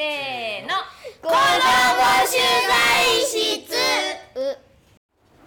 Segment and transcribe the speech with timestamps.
[0.00, 0.68] せーの。
[1.20, 1.34] 子供
[2.24, 3.74] 取材室。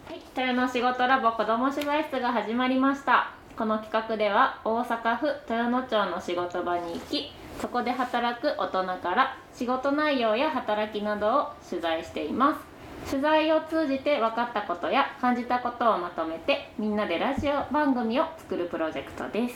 [0.08, 3.32] はい、豊野仕事ラボ子ども取材室が始まりました。
[3.58, 7.32] この企画では大阪府豊野町の仕事場に行き
[7.62, 13.10] そこで働く大人から仕事内容や働きなどを取材しています。
[13.10, 19.56] 取材を通じて分かったことや感じたことをまとめてみんなでラジオ番組を作るプロジェクトです。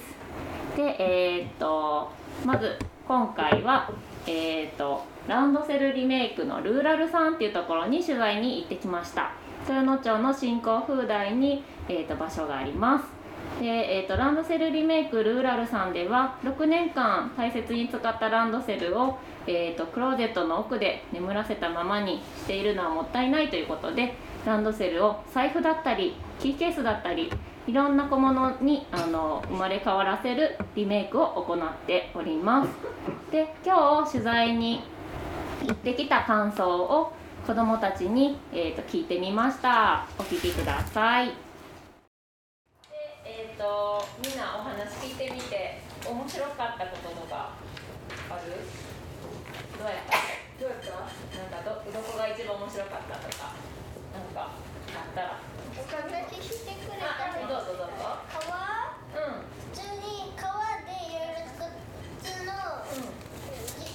[0.76, 2.12] でえーっと
[2.44, 3.90] まず今回は
[4.28, 9.32] えーとランドセルリメイクのルーラルさんっていうところに取材に行ってきました。
[9.68, 13.06] 豊野町の新興風台に、えー、と場所があります。
[13.60, 24.14] で、えー、とランドセルリメイクルーラルさんでは6年間大切に使ったランドセルを、えー、とクローゼットの奥で眠らせたままにしているのはもったいないということで
[24.46, 27.32] ランドセルを財布だったりキーケースだったり
[27.68, 32.70] いろんな小物にあの生まれ変わらせるリメイクを行っております。
[33.30, 34.82] で今日取材に
[35.66, 37.12] 行ってきた感想を
[37.46, 40.06] 子どもたちに、えー、と聞いてみました。
[40.18, 41.28] お聞きください。
[41.28, 41.34] で
[43.26, 47.52] えっ、とみんなお話聞いてみて面白かったこととか
[48.30, 48.64] ある？
[49.78, 50.16] どうやった？
[50.58, 50.92] どうやった
[51.36, 53.52] なんかどどこが一番面白かったとか
[54.16, 54.56] なんか
[54.88, 55.40] あったら
[55.78, 61.78] お話ししてくれあたどうぞどうぞ川うん普通に川でいろいろ作っ
[62.18, 62.50] 普通の
[63.78, 63.94] じ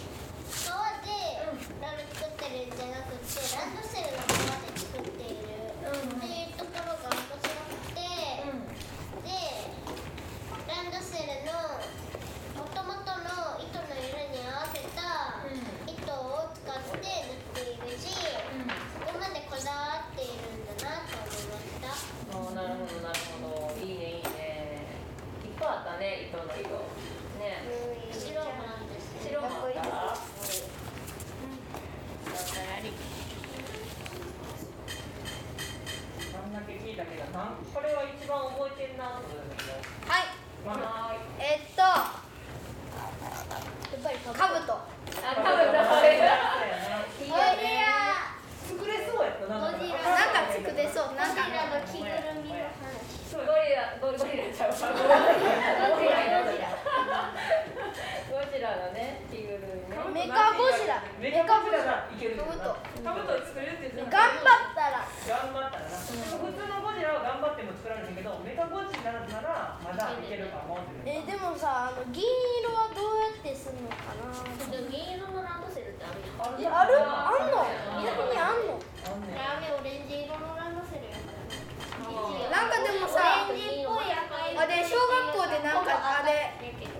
[0.71, 1.43] 川で
[1.83, 8.07] ラル作ってるんじゃなくてランドセルの川で作っているっていうところが面白くて
[9.27, 9.35] で
[10.71, 11.83] ランドセルの
[12.63, 15.43] もともとの糸の色に合わせた
[15.91, 21.91] 糸を使って塗っているしそこまでこだわっているんだなと思いました。
[22.39, 24.87] うん、おーなるほどなるほどいいねいいね
[25.45, 26.89] いっぱいあったね糸の色
[27.43, 27.69] ね
[28.13, 29.81] 白なんです白もあった
[36.33, 39.73] あんだけ聞いたけど、なんこれは一番覚えてんなってことだけど。
[40.09, 40.27] はい、
[40.67, 41.93] まあはーいえっと、や
[43.97, 44.73] っぱりかぶと。
[44.73, 49.61] あ、多分だこれがいいよゴリねラ作れそうやったな。
[49.61, 51.47] ゴジラなんか作れそう、なんか。
[51.47, 56.69] ゴジラの着ぐるみの話ゴリラゴゴリラちゃうわゴリラゴジラ
[58.29, 61.01] ゴジラのね着ぐるみねメカゴジラ。
[61.17, 62.77] メカゴジラいけるカブト。
[63.03, 65.09] カブト作れるって言って頑張ったら。
[65.25, 65.97] 頑張ったらな。
[65.97, 74.35] でも普通のゴジラは頑張っても作られへんけど、メカゴジラならまだいけるかもってえ、でもさ、あの銀色はどうやってするのかな？
[74.91, 76.75] 銀色のランドセルってあるやん。
[76.75, 77.63] え、ある、あんの？
[78.03, 78.83] 逆にあんの？
[79.07, 81.47] あんねんあれオレンジ色のランドセルやから
[82.51, 86.51] なんかでもさオレンジっぽい赤いあれ小学校でなんかあれ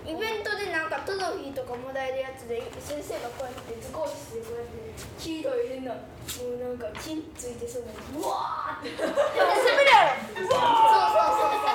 [0.03, 4.82] イベントでなんかトロフィーとかもらえるやつで先生がこうやって図工室でこうやって
[5.19, 10.55] 黄色い変なもうなんか金ついてそうなうわーって滑るやろうわ
[10.93, 11.67] そうそうそ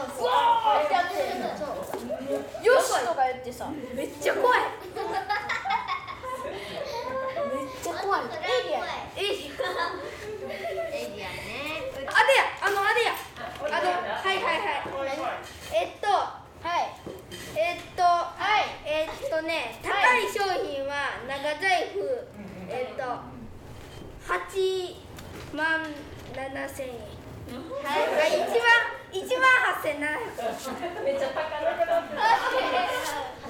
[0.00, 0.18] う。
[0.18, 1.14] そうーうわーってやって
[1.58, 2.64] そう。
[2.64, 4.60] よしとか言ってさめっちゃ怖い。
[4.60, 4.66] め
[7.62, 8.20] っちゃ怖い。
[8.22, 8.24] エ
[8.66, 8.82] イリアン
[9.16, 9.98] エイリアン
[10.92, 11.36] エイリアンね
[12.06, 13.12] あれやあのあれや
[13.60, 15.32] あのはいはいはい怖い怖い
[15.72, 16.34] えっとは
[16.78, 16.92] い
[17.56, 18.28] えっとは
[18.60, 20.94] いえっとね高い商品は
[21.28, 22.26] 長財布
[22.68, 23.02] えっと
[24.26, 25.86] 8万
[26.54, 26.94] 7千円。
[27.82, 28.70] はいはい1万
[29.10, 29.46] 1万
[29.78, 30.06] 8千700
[30.98, 31.04] 円。
[31.04, 31.86] めっちゃ高い長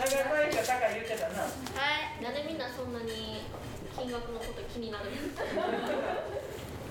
[0.01, 1.29] 財布が高い言ってた。
[1.29, 1.43] な。
[1.43, 1.49] は
[2.19, 2.23] い。
[2.23, 3.45] なんでみんなそんなに
[3.97, 5.11] 金額のこと気になる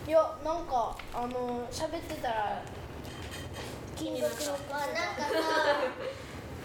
[0.08, 2.64] いやなんかあの喋ってたら
[3.96, 5.30] 金額のまあなんかさ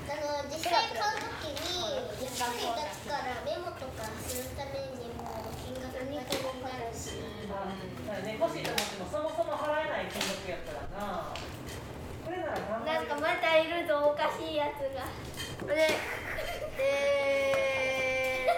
[0.09, 5.44] あの実際買うときに安いやつからメモとかするためにも
[6.05, 7.65] だか
[8.13, 10.73] らね、欲しいと思ってもそもそも払えない金額やった。
[10.75, 11.33] らな。
[12.25, 15.05] これならなんかまたいるぞおかしいやつが
[15.75, 15.89] で
[16.81, 18.51] えー、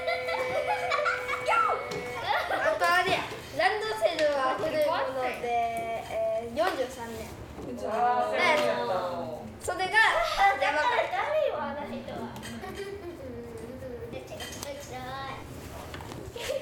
[2.55, 3.19] あとあれや
[3.59, 5.51] ランドセルは古いもので、
[6.07, 7.27] えー、43年
[9.61, 9.99] それが
[10.63, 12.31] やばかっ誰よあの人は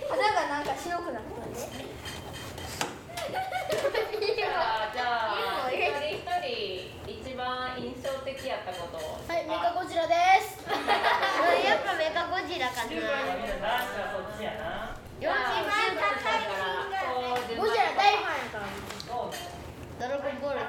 [0.08, 1.54] 肌がなんか白くなったね。
[7.06, 8.96] 一、番印象的やったこと。
[8.98, 10.62] はい、メカゴジラです。
[10.64, 10.72] や
[11.76, 12.90] っぱメカゴジラかな。
[12.90, 13.00] 高い。
[17.56, 18.66] ゴジラ大ファンやから。
[19.98, 20.60] ドラゴンボール。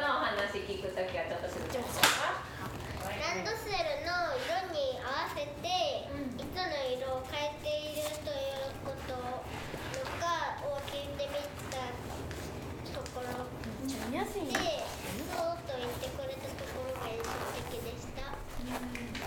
[0.00, 1.66] の話聞くときはちょっとする。
[1.68, 6.17] ランドセルの色に合わせて。
[6.66, 11.38] の色を変えているということとかを聞いてみ
[11.70, 11.78] た
[12.90, 13.26] ところ。
[14.08, 17.28] でそうと言ってくれたところが印象
[17.70, 19.17] 的でした。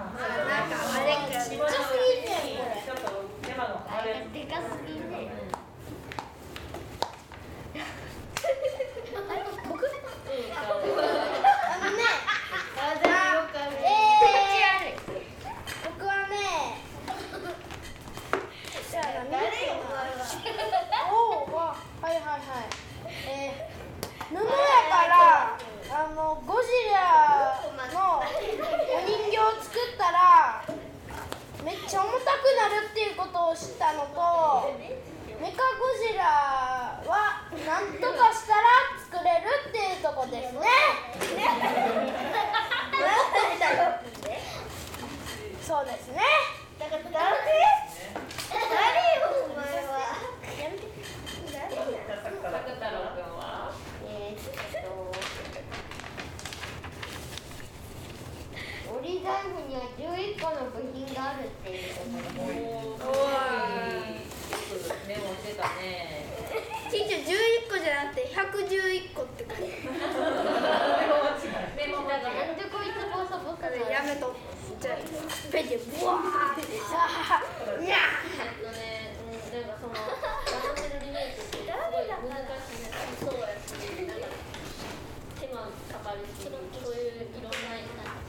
[0.00, 0.39] Yeah.
[38.32, 38.62] したら
[39.10, 40.60] 作れるっていうとこですね。
[45.62, 46.20] そうですね。
[46.78, 47.22] だから誰誰
[49.20, 49.90] よお前は。
[52.50, 53.70] 角太郎くんは
[54.04, 54.42] えーっ
[54.82, 55.12] と
[58.98, 62.10] 折り財布には11個の部品があるっていうとこ
[62.42, 62.50] ろ
[63.06, 64.18] おー
[65.06, 66.26] メモしてたね
[66.90, 69.88] ちっちゃ11個じゃなくて111個って書いて
[71.76, 74.36] メモだからなんでこいつボソボソあるなのやめと
[74.80, 75.02] じゃあ
[75.50, 77.44] ペンでブワーってさあ
[77.80, 77.96] にゃ
[78.36, 83.76] えっとね、うん、なんかそのランドセルリメイクってすごい難しいそうやし、
[84.08, 84.28] なんか
[85.40, 88.20] 手間かかるし、そういういろんななん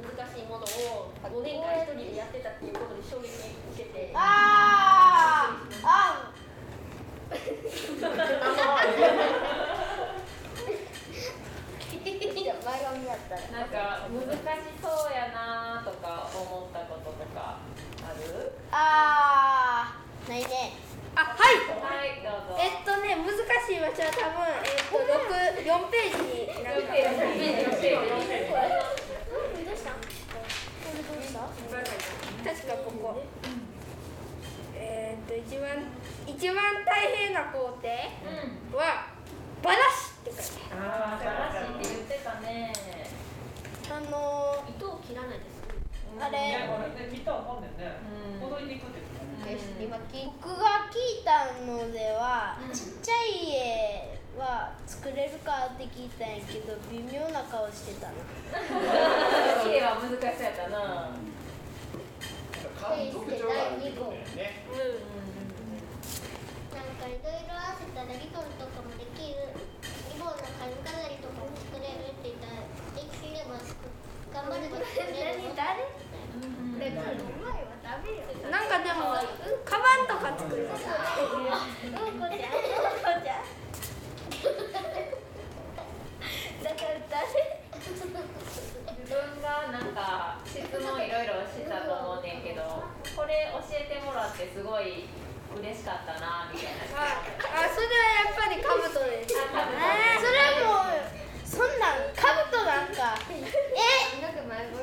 [0.00, 3.28] 難しいものを5年間一人でやってたっていうことで衝撃
[3.74, 6.30] 受けてあ、あーあ
[7.30, 7.89] いや前髪だったら
[13.50, 14.36] なんか難し
[14.80, 17.58] そうやなとか思ったこととか
[18.04, 18.52] ある？
[18.70, 19.98] あ
[20.28, 20.72] ないね
[21.16, 22.62] あはいはい、どうぞ。
[22.62, 25.10] えっとね難しい場所は多分えっと六
[25.66, 28.06] 四ページになるかページページページう
[29.58, 29.98] んどうしたこ
[30.94, 31.40] れどうした
[32.44, 33.22] 確かここ
[34.76, 35.66] えーっと一番
[36.30, 38.78] 一番大変な工程うん。
[38.78, 39.10] は
[39.62, 42.70] バラシって書いてあ素晴らしいって言ってたね。
[43.90, 45.58] あるあの糸を切らないです
[46.22, 47.98] あれねこれねきっとわかんねんね
[48.38, 58.22] うんほどいていくって言ってたね今聞い僕が聞いたのでは、ちっちゃい家は作れるかって聞いたんやけど微妙な顔してたの
[59.66, 61.10] 家は難しそうやったな。
[62.78, 64.62] 顔に特徴があるってことだよね。
[66.70, 69.52] なんかいろいろ合わせたらリボンとかもできる
[70.12, 72.60] リボンの髪飾りとかも作れるって言ったら
[72.92, 73.72] できれば作
[74.32, 75.80] 頑張れば作れる誰
[76.80, 79.12] だからうまいはダメよなんかでも
[79.64, 80.92] カバンとか作るうんこちゃ
[81.60, 83.44] んうんこちゃん
[86.64, 87.24] だから誰
[87.80, 88.06] 自
[89.08, 92.62] 分がなんか質問いろいろしたと思うねんけど、
[93.18, 95.10] これ教えてもらってすごい
[95.50, 97.10] 嬉しかったなみたいな。
[97.18, 99.74] ああそれはやっぱりカブトですあ兜
[100.22, 101.02] それはもう
[101.42, 103.42] そんなんカブトなんかえ
[104.22, 104.78] なんか前も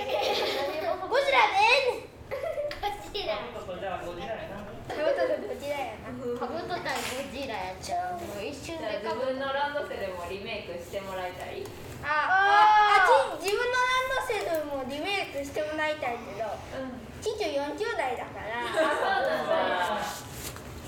[1.08, 11.64] ゴジラでええねんゴジラちょっとじゃあゴジラやなカブトでゴジラやなカブト対ゴジラやっちゃうもう一瞬じゃあ自でカブ分のランドセルもリメイクしてもらいたい。
[12.04, 13.08] ああ
[13.40, 16.46] ち自分のランドセルもリメイクしてもらいたいけど
[16.78, 16.94] うん。
[17.20, 20.06] ちんちょ40代だからあ、そうなんだ。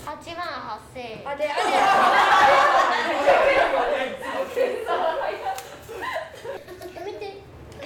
[0.06, 1.62] 8万8000円あであれ
[5.70, 7.42] やめて
[7.80, 7.86] あ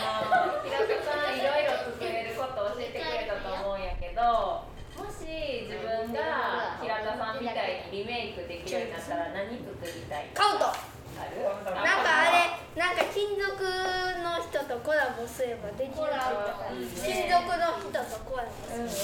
[0.00, 4.22] の平子さんいろいろ作れることを教えてくれたと思うんやけど
[4.96, 5.24] もし
[5.68, 10.30] 自分が平田さんみたいにリメイクできるようになったら何作りたい？
[10.32, 10.66] カウト。
[10.70, 11.42] ある？
[11.42, 18.78] なんかあれなんか金属の人とコラボすればできるって言ったからいいね金属の人とコラボする。
[18.78, 18.90] うんうん。
[18.90, 18.96] うん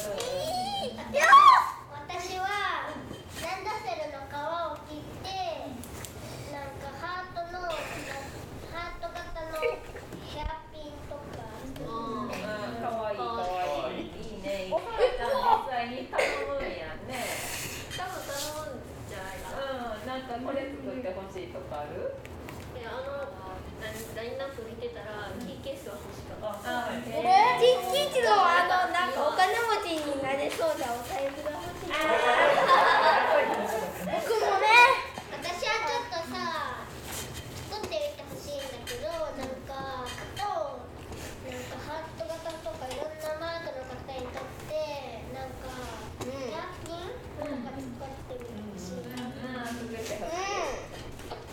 [1.93, 2.91] 私は
[3.41, 5.27] ランドセルの皮を切って
[6.53, 7.65] なんかハートの
[8.69, 9.17] ハート型
[9.49, 9.57] の
[10.29, 11.41] ヘアピンとか
[12.83, 13.17] かわ
[20.05, 22.17] なんかこれ作ってほしいとかある？
[22.77, 23.29] えあの
[24.17, 26.89] ラインナップ見てたらキーケースは欲しかった。
[26.97, 32.01] えちちちのあのなんかお金持ちになれそうなお財布が欲しい僕
[34.41, 34.67] もね
[35.33, 36.81] 私はちょっとさ
[37.71, 39.13] 作ってみてほしいんだけどな
[39.45, 40.81] んか型を
[41.45, 45.69] なんかハート型とかいろんなマークの型にとってなんか
[46.23, 46.99] うんナプキン
[47.43, 47.85] なんか使っ
[48.31, 50.35] てみてほしいなうん作ってほしい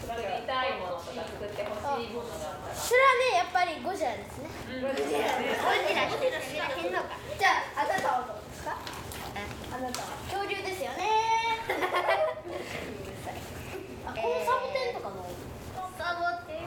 [0.09, 5.53] 作りたいものとか作ってほしいものがあったらそれはねやっぱりゴジラですねうんゴジラゴジ
[5.93, 8.73] ラしてる知らへんのかじゃああなたはどうですか
[9.69, 11.05] あなたは恐竜ですよね
[14.05, 15.29] あこのサボテンとかの
[15.93, 16.65] サボテン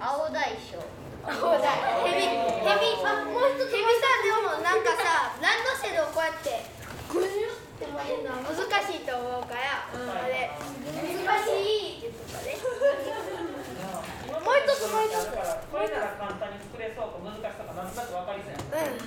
[0.00, 0.76] 青大将。
[1.24, 1.72] そうだ
[2.04, 6.68] ヘビヘビあもう一つヘビさでもなんかさランドセルをこうやって
[7.08, 11.56] グニュって曲げるのは難しいと思うから、あれ難し
[12.04, 12.60] いって言ってたね。
[12.60, 15.32] もう一つもう一つ
[15.72, 19.00] これなら簡単に作れそうか難しさかなんとなく分かりそうやん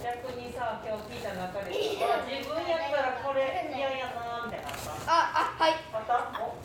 [0.00, 6.56] 逆にさ今日聞いた中であ自分やったらこれ嫌やなみたいなのあったああはいあったお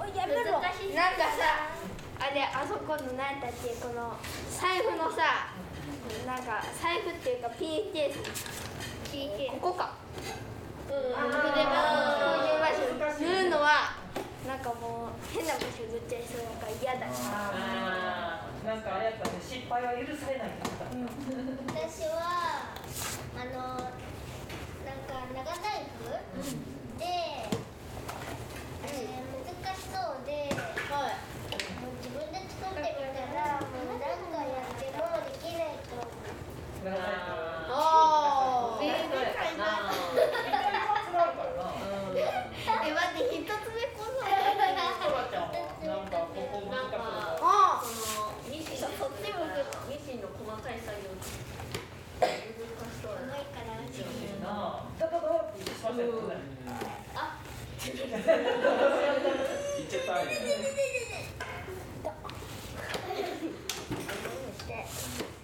[0.00, 0.72] おいやめろなんか
[1.36, 1.57] さ
[2.20, 4.18] あれあそこの何だっけこの
[4.50, 5.54] 財布のさ
[6.26, 8.18] なんか財布っていうかピンケース
[9.60, 9.94] ここか。
[10.88, 13.92] うん筆がこういう場所塗るのは
[14.48, 17.04] なんかもう変な場所塗っちゃいそうだから嫌だ
[18.64, 21.20] なんかあれやったね失敗は許されないって言って
[21.68, 22.72] た私は
[23.36, 26.08] あのなんか長財布、
[26.98, 28.98] で、えー
[29.44, 31.37] 難しそうで、もう自
[32.18, 36.98] 分で作ってみたらもう何回やってもできないと思うー
[38.78, 41.70] えー、どれかな一回パーツがあるからな
[42.18, 44.34] え待って一つ目こそそら
[45.30, 47.86] ちゃんはなんかここ難しそうだあそ
[48.18, 52.34] のミシンそっち向くミシンの細かい作業難し
[53.02, 53.78] そうだなないから
[54.50, 56.34] あだだだってしましたよね
[57.14, 57.38] あ
[57.84, 60.28] 言っちゃったね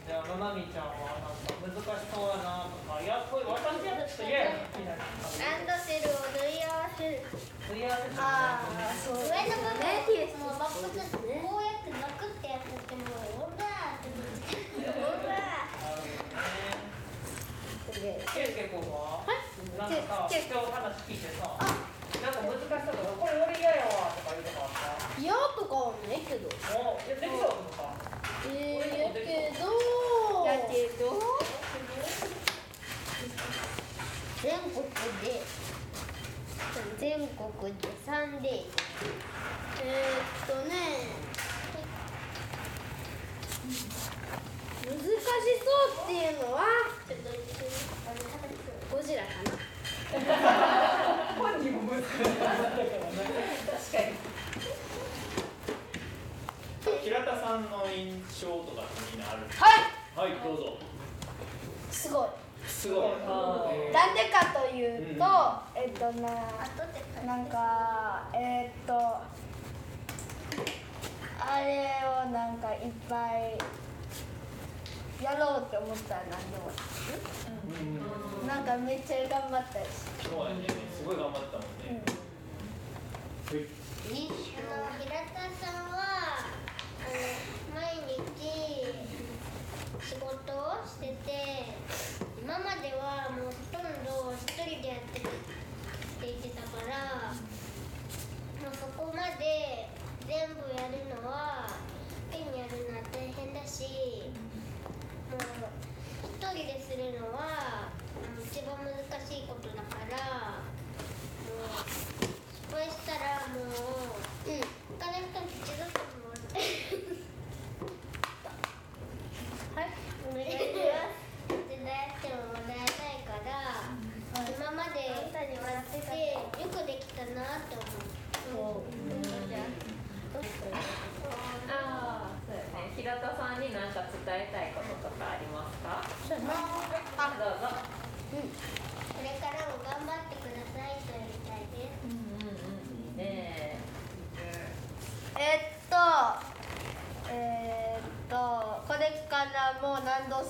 [0.04, 15.64] じゃあまなみちゃんはなんか難しそうやなとかいやこれ私やったらちょっと嫌やなみたいなランドセルを縫い合わせる取り合わせてあーそう上の部ね分もうバックスこうやってバクってやっててもうオラーってオラ
[18.04, 19.24] ケイスケ君は
[19.78, 27.94] なんかさ今日話聞いてさなんか難しそうだこれ俺嫌やわとか言うとかあった嫌とかはないけどおいやできそうとか
[28.46, 29.64] えー、やけど
[30.44, 31.04] やけど
[34.42, 34.84] 全国
[35.24, 35.40] で
[36.98, 40.72] 全国で3例えー、っとね
[44.84, 46.60] 難しそうっていうのは
[48.92, 49.64] ゴジラかな
[51.38, 52.03] 本人も難しい確かに
[57.02, 59.40] 平田さんの印象とかみんなある。
[59.50, 59.68] は
[60.24, 60.28] い。
[60.30, 60.78] はいどうぞ。
[61.90, 62.28] すごい。
[62.66, 63.04] すごい。
[63.04, 65.26] えーなんでかというと、う
[65.78, 65.82] ん。
[65.82, 66.30] えっとな
[67.26, 68.94] なんかえーっと
[71.40, 71.88] あれ
[72.26, 73.58] をなんかいっぱい
[75.22, 76.70] やろうって思ったら何でも
[78.42, 78.46] うん。
[78.46, 79.86] なんかめっちゃ頑張ったし、
[80.22, 80.66] そうやね。
[80.96, 81.73] すごい頑張ったもんね
[83.44, 86.00] はいあの平田さんは
[86.98, 88.40] あの毎日
[90.00, 91.76] 仕事をしてて
[92.40, 95.28] 今まではもうほとんど一人でやってって
[96.22, 97.34] 言ってたから
[98.64, 99.90] もうそこまで
[100.26, 101.68] 全部やるのは
[102.32, 103.84] 一人にやるのは大変だし
[105.30, 105.40] もう
[106.24, 107.92] 一人でするのは
[108.42, 110.64] 一番難しいことだから
[111.44, 112.33] もう
[112.64, 114.60] 失敗したらもう、うん、
[114.98, 117.13] 他の人に手伝ってもらって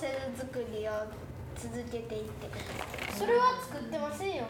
[0.04, 1.08] セル作りを
[1.56, 2.52] 続けていって
[3.16, 4.44] それは作ってませんよ。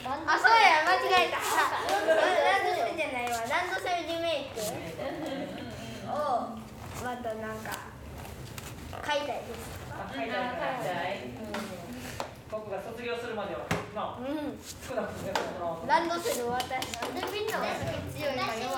[0.00, 1.44] あそうや間違えた。
[1.44, 3.44] ランドセルじゃないわ。
[3.44, 4.64] ランドセルリメイク。
[6.08, 6.56] を
[7.04, 7.92] またなんか
[9.02, 9.76] 買いたいです。
[10.08, 11.28] 買いたい買いたい、
[12.50, 15.28] 僕が卒業するまではなあ、うん、少なくと
[15.60, 17.60] もランドセル私なんでみんな
[18.08, 18.72] 強いかよ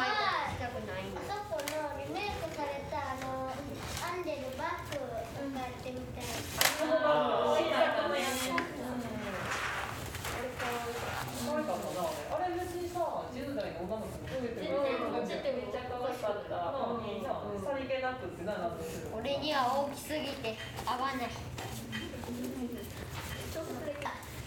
[17.44, 17.64] うん。
[17.64, 18.78] さりげなくってななん。
[18.78, 21.28] ですけど俺には大きすぎて合わない。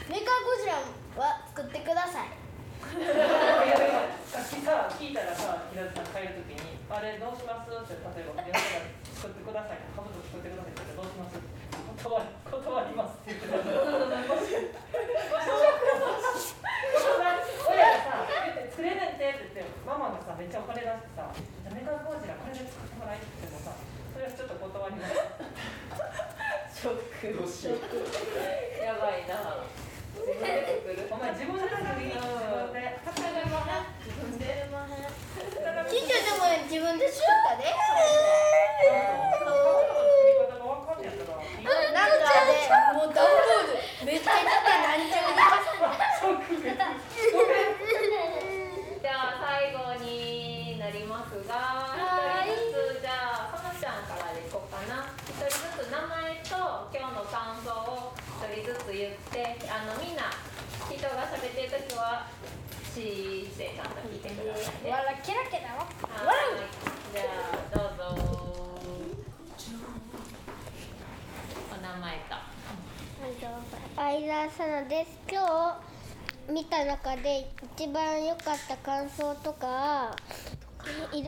[0.10, 0.74] メカゴジラ
[1.22, 2.34] は作ってください。
[2.98, 3.20] いやい
[4.10, 7.70] やさっきさ聞いたらさ平田さん帰るときにあれどうします？
[7.70, 11.38] って例えば現場が作ってくださいカブト作ってくださいって言ってどうします
[12.02, 13.62] 断り断りますって言ってた
[17.70, 18.26] 親がさ
[18.74, 25.14] 作れないってって言ってママがさめっちゃお金出してさじゃあメカゴジラこれで作ってもらいって言ってもさそれはちょっと断ります
[26.80, 29.68] ショックどうしようやばいな。
[30.16, 31.08] 自分で作る。
[31.12, 32.20] お前自分で作り自
[32.56, 33.00] 分で
[35.90, 37.66] ちっちゃいでも自分でしよったで
[41.66, 45.28] なんかねもうダンボールめっちゃちっちゃい何ちゃ
[49.02, 53.12] じゃあ最後になりますがはい一人ずつじゃ
[53.54, 58.14] あさなちゃんからでいこうかな一人ずつ名前と今日の感想を
[58.46, 60.24] 一人ずつ言ってあのみんな
[60.92, 62.28] 人が喋ってる時は
[62.94, 64.92] しーってちゃんと聞いてくださいね。
[64.92, 66.68] わらケラケラわはい。
[67.14, 67.24] じゃ
[67.72, 68.82] あどうぞ。
[71.72, 72.36] お名前と。
[73.96, 75.18] 相沢さなです。
[75.32, 75.48] 今
[76.48, 80.16] 日見た中で一番良かった感想とか
[81.14, 81.24] い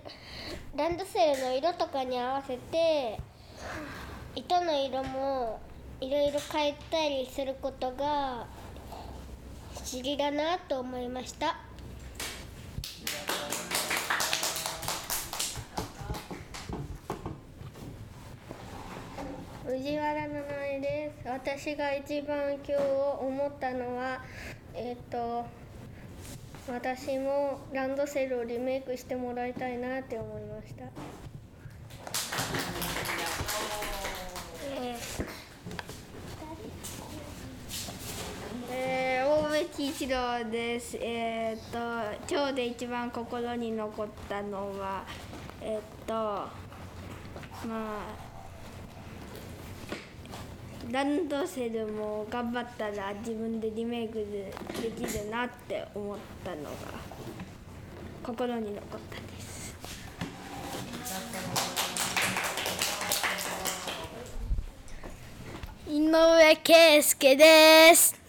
[0.75, 3.19] ランドセルの色とかに合わせて
[4.36, 5.62] 糸の色も
[6.01, 8.47] いろいろ変えたりすることが
[9.75, 11.59] 不思議だなと思いました。
[19.63, 20.29] 藤原七
[20.73, 21.29] 重です。
[21.29, 22.73] 私が一番今日
[23.19, 24.23] 思ったのは
[24.73, 25.45] えっ、と
[26.67, 31.11] 私もランドセルをリメイクしてもらいたいなって思いました。
[39.82, 40.96] 大部千一郎です。
[41.02, 41.80] えー、っと
[42.30, 45.04] 今日で一番心に残ったのは
[45.60, 46.50] えー、っとま
[47.67, 48.02] あ
[50.91, 56.70] ランドセルも頑張ったら自分でリメイクでできるなって思ったのが
[58.24, 59.76] 心に残ったです。
[65.89, 68.20] 井上圭介です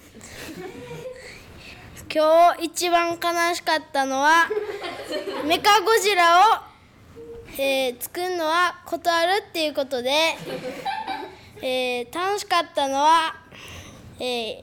[2.15, 4.47] 今日一番悲しかったのは
[5.49, 6.43] メカゴジラを、
[7.59, 10.11] えー作るのは断るっていうことで、
[11.63, 13.35] えー楽しかったのは
[14.21, 14.63] えー、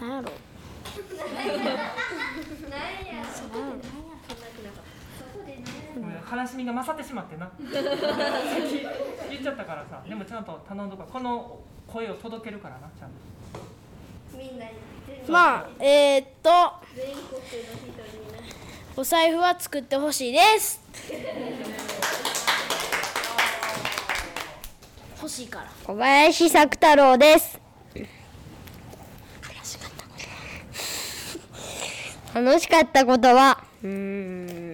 [0.00, 0.32] 何やろ。
[6.30, 7.50] 悲しみが勝ってしまってな。
[7.58, 7.70] 言
[9.40, 10.02] っちゃったからさ。
[10.08, 13.37] でもちゃんと頼んどくからこの声を届けるからなちゃんと
[15.28, 16.50] まあえー、っと
[18.96, 20.80] お財布は作ってほしいです。
[25.20, 25.66] 欲しいから。
[25.84, 27.60] 小林作太郎です。
[32.34, 34.67] 楽しかったことは、うーん。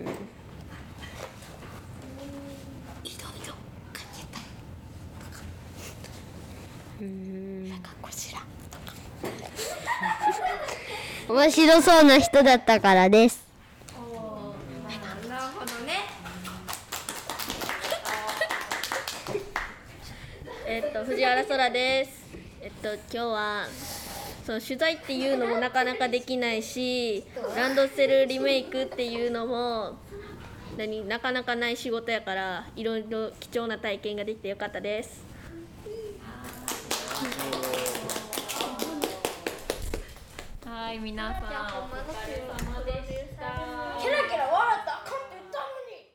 [11.34, 13.44] 面白そうな人だったからです。
[15.28, 16.04] なるほどね
[20.64, 22.24] えっと藤原空です。
[22.62, 23.66] えっと今日は
[24.46, 27.24] そう取材っていうのもなかなかできないし、
[27.56, 29.98] ランドセルリメイクっていうのも
[30.76, 35.23] 何なかなかない仕事やからいろいろ貴重な体験ができてよかったです。
[40.94, 43.42] い皆さんお疲れ様でした。
[44.00, 46.06] ケラケラ笑ったあかんって言ったのに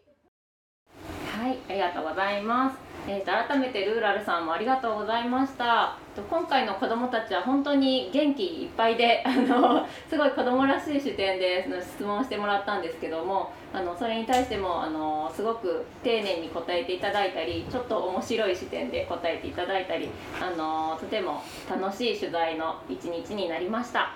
[1.27, 2.89] はい、ありがとうございます。
[3.07, 24.11] えー、と改めてルーラルさんもありがとうございましたと今回の子どもたちは本当に元気いっぱいで あのすごい子どもらしい視点でその質問してもらったんですけどもあのそれに対してもあのすごく丁寧に答えていただいたりちょっと面白い視点で答えていただいたりあのとても楽しい取材の一日になりました。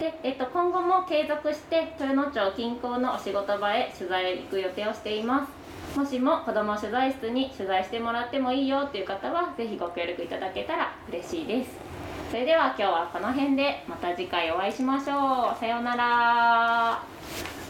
[0.00, 5.98] で、えっと、今後も継続して豊野町近郊のお仕事場へ取材へ行く予定をしています。
[5.98, 11.70] もしも子ども取材室に取材してもらってもいいよっていう方は是非ご協力いただけたら嬉しいです。
[12.30, 15.58] それでは今日はこの辺でまた次回お会いしましょう。
[15.58, 17.63] さようなら。